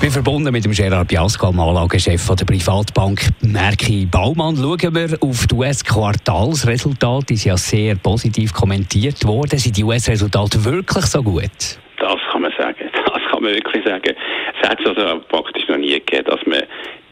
bin 0.00 0.10
verbunden 0.10 0.50
mit 0.50 0.64
dem 0.64 0.72
Gerard 0.72 1.08
Biasco, 1.08 1.50
dem 1.50 1.60
Anlagechef 1.60 2.26
der 2.34 2.46
Privatbank 2.46 3.20
Merki 3.42 4.06
Baumann. 4.10 4.56
Schauen 4.56 4.94
wir 4.94 5.18
auf 5.20 5.46
die 5.46 5.54
US-Quartalsresultate. 5.54 7.26
Die 7.26 7.36
sind 7.36 7.50
ja 7.50 7.56
sehr 7.58 7.96
positiv 7.96 8.54
kommentiert 8.54 9.26
worden. 9.26 9.58
Sind 9.58 9.76
die 9.76 9.84
US-Resultate 9.84 10.64
wirklich 10.64 11.04
so 11.04 11.22
gut? 11.22 11.50
Das 11.98 12.16
kann 12.32 12.42
man 12.42 12.52
sagen. 12.56 12.90
Das 13.12 13.22
kann 13.30 13.42
man 13.42 13.54
wirklich 13.54 13.84
sagen. 13.84 14.16
Es 14.60 14.68
hat 14.68 14.78
also 14.86 15.20
praktisch 15.28 15.68
noch 15.68 15.76
nie 15.76 15.92
gegeben, 15.92 16.24
dass 16.24 16.40
man 16.46 16.62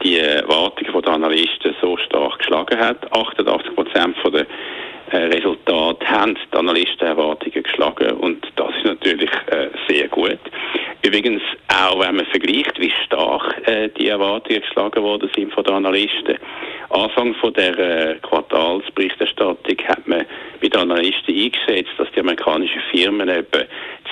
die 0.03 0.19
Erwartungen 0.19 1.03
der 1.03 1.13
Analysten 1.13 1.75
so 1.81 1.97
stark 1.99 2.39
geschlagen 2.39 2.79
hat. 2.79 3.13
88 3.13 3.75
Prozent 3.75 4.17
der 4.33 4.47
äh, 5.11 5.27
Resultate 5.27 6.07
haben 6.07 6.37
die 6.53 6.57
Analystenerwartungen 6.57 7.63
geschlagen 7.63 8.11
und 8.17 8.47
das 8.57 8.71
ist 8.77 8.85
natürlich 8.85 9.31
äh. 9.51 9.68
Übrigens 11.09 11.41
auch, 11.69 11.99
wenn 12.01 12.17
man 12.17 12.27
vergleicht, 12.27 12.79
wie 12.79 12.93
stark 13.07 13.67
äh, 13.67 13.89
die 13.99 14.09
Erwartungen 14.09 14.61
geschlagen 14.61 15.03
worden 15.03 15.31
sind 15.35 15.55
von 15.55 15.65
den 15.65 15.77
Analysten. 15.77 16.37
Anfang 16.91 17.35
von 17.37 17.55
der 17.55 17.79
äh, 17.79 18.15
Quartalsberichterstattung 18.17 19.77
hat 19.87 20.07
man 20.07 20.27
mit 20.61 20.77
Analysten 20.77 21.35
eingeschätzt, 21.35 21.93
dass 21.97 22.09
die 22.15 22.21
amerikanischen 22.21 22.83
Firmen 22.91 23.27
etwa 23.31 23.61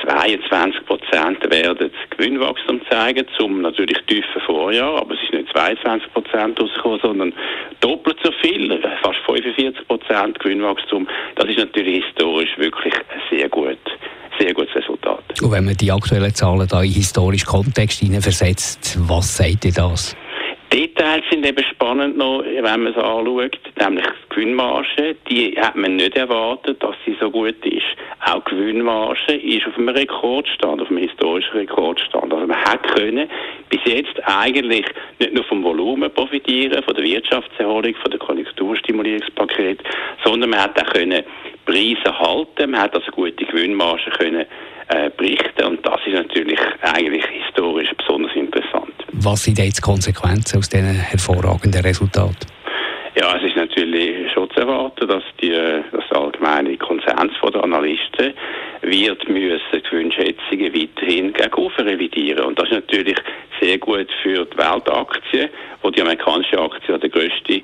22 0.07 0.87
Prozent 0.87 1.51
werden 1.51 1.91
Gewinnwachstum 2.17 2.81
zeigen, 2.89 3.27
zum 3.37 3.61
natürlich 3.61 3.99
tiefen 4.07 4.41
Vorjahr, 4.47 5.01
aber 5.01 5.15
es 5.15 5.23
ist 5.23 5.33
nicht 5.35 5.53
22 5.53 6.13
Prozent 6.15 6.59
rausgekommen, 6.59 7.01
sondern 7.03 7.33
doppelt 7.81 8.19
so 8.23 8.33
viel, 8.41 8.81
fast 9.03 9.19
45 9.27 9.87
Prozent 9.87 10.39
Gewinnwachstum. 10.41 11.07
Das 11.35 11.49
ist 11.51 11.59
natürlich 11.59 12.05
historisch 12.07 12.57
wirklich 12.57 12.95
sehr 13.31 13.51
gut 13.51 13.66
sehr 14.39 14.55
gutes 14.55 14.75
Resultat. 14.75 15.41
Und 15.43 15.51
wenn 15.53 15.65
man 15.65 15.77
die 15.77 15.91
aktuellen 15.91 16.35
Zahlen 16.35 16.67
da 16.69 16.83
in 16.83 16.93
historischen 16.93 17.47
Kontext 17.47 18.05
versetzt, 18.21 18.99
was 19.01 19.37
sagt 19.37 19.65
ihr 19.65 19.73
das? 19.73 20.17
Details 20.73 21.23
sind 21.31 21.47
eben 21.47 21.65
spannend 21.65 22.17
noch, 22.17 22.43
wenn 22.43 22.63
man 22.63 22.87
es 22.87 22.97
anschaut, 22.97 23.59
nämlich 23.81 24.05
die 24.05 24.35
Gewinnmarge, 24.35 25.17
die 25.31 25.57
hat 25.59 25.77
man 25.77 25.97
nicht 25.97 26.17
erwartet, 26.17 26.83
dass 26.83 26.97
sie 27.07 27.17
so 27.21 27.31
gut 27.31 27.65
ist. 27.65 27.87
Auch 28.25 28.43
die 28.45 28.57
Gewinnmarge 28.57 29.35
ist 29.35 29.67
auf 29.67 29.79
einem 29.79 29.91
Rekordstand, 29.91 30.83
auf 30.83 30.91
einem 30.91 30.99
historischen 30.99 31.53
Rekordstand. 31.53 32.33
Also 32.33 32.47
man 32.47 32.59
hat 32.59 32.83
können 32.95 33.29
bis 33.71 33.81
jetzt 33.85 34.21
eigentlich 34.25 34.87
nicht 35.21 35.33
nur 35.33 35.45
vom 35.45 35.63
Volumen 35.63 36.13
profitieren, 36.13 36.83
von 36.83 36.95
der 36.95 37.05
Wirtschaftserholung, 37.05 37.95
von 37.95 38.11
der 38.11 38.19
Konjunkturstimulierungspaket, 38.19 39.83
sondern 40.25 40.51
man 40.51 40.61
hat 40.61 40.81
auch 40.81 40.93
können 40.93 41.23
Preise 41.67 42.19
halten, 42.19 42.71
man 42.71 42.81
hat 42.81 42.95
also 42.95 43.11
gute 43.11 43.45
Gewinnmargen 43.45 44.13
können 44.13 44.47
äh, 44.89 45.11
berichten 45.17 45.65
und 45.65 45.85
das 45.85 46.01
ist 46.07 46.15
natürlich 46.15 46.61
eigentlich 46.81 47.25
historisch 47.27 47.91
besonders 47.99 48.35
interessant. 48.35 48.95
Was 49.13 49.45
sind 49.45 49.59
jetzt 49.59 49.79
die 49.79 49.83
Konsequenzen 49.83 50.59
aus 50.59 50.69
diesen 50.69 50.95
hervorragenden 50.95 51.83
Resultaten? 51.83 52.47
Ja, 53.19 53.35
es 53.37 53.45
ist 53.45 53.57
natürlich 53.57 54.31
schon 54.33 54.51
zu 54.51 54.61
erwarten, 54.61 55.09
dass, 55.09 55.23
die, 55.41 55.51
dass 55.51 56.05
der 56.11 56.19
allgemeine 56.19 56.77
Konsens 56.77 57.33
der 57.43 57.65
Analysten 57.65 58.35
wird 58.83 59.27
müssen 59.29 59.61
die 59.73 59.83
Gewinnschätzungen 59.83 60.75
weiterhin 60.75 61.33
gegenüber 61.33 61.87
revidieren. 61.87 62.45
Und 62.45 62.59
das 62.59 62.67
ist 62.67 62.75
natürlich 62.75 63.17
sehr 63.59 63.79
gut 63.79 64.09
für 64.23 64.45
die 64.45 64.59
Weltaktien, 64.59 65.49
wo 65.83 65.91
die 65.91 66.03
amerikanische 66.03 66.61
Aktie 66.61 66.99
der 66.99 67.09
größte. 67.09 67.63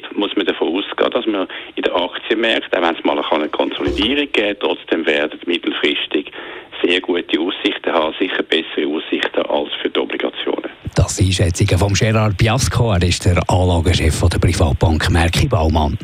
Dort 0.00 0.16
muss 0.16 0.36
man 0.36 0.46
davon 0.46 0.68
ausgehen, 0.68 1.10
dass 1.10 1.26
man 1.26 1.48
in 1.74 1.82
den 1.82 1.92
Aktienmärkten, 1.92 2.78
auch 2.78 2.88
wenn 2.88 2.96
es 2.96 3.04
mal 3.04 3.18
eine 3.18 3.48
Konsolidierung 3.48 4.28
gibt, 4.32 4.62
trotzdem 4.62 5.04
werden 5.06 5.38
mittelfristig 5.46 6.30
sehr 6.82 7.00
gute 7.00 7.38
Aussichten 7.38 7.92
haben, 7.92 8.12
sicher 8.18 8.42
bessere 8.42 8.86
Aussichten 8.86 9.42
als 9.42 9.70
für 9.80 9.90
die 9.90 10.00
Obligationen. 10.00 10.70
Das 10.94 11.16
sind 11.16 11.26
Einschätzungen 11.26 11.78
von 11.78 11.92
Gerard 11.94 12.36
Biasco, 12.36 12.92
er 12.92 13.02
ist 13.02 13.24
der 13.24 13.40
Anlagechef 13.48 14.20
der 14.28 14.38
Privatbank 14.38 15.10
Merki 15.10 15.48
Baumann. 15.48 15.96